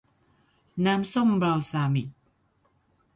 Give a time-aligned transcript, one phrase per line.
[0.85, 2.09] น้ำส้มบัลซามิก